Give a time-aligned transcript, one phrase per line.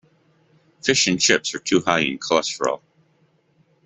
[0.83, 2.81] Fish and chips are too high in cholesterol.